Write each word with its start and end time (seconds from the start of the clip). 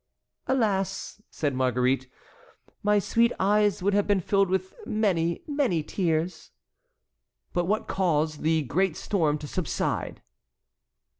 "Alas!" 0.47 1.21
said 1.29 1.53
Marguerite, 1.53 2.09
"my 2.81 2.97
sweet 2.97 3.31
eyes 3.39 3.83
would 3.83 3.93
have 3.93 4.07
been 4.07 4.19
filled 4.19 4.49
with 4.49 4.73
many, 4.87 5.43
many 5.45 5.83
tears." 5.83 6.49
"But 7.53 7.65
what 7.65 7.87
caused 7.87 8.41
the 8.41 8.63
great 8.63 8.97
storm 8.97 9.37
to 9.37 9.47
subside?" 9.47 10.23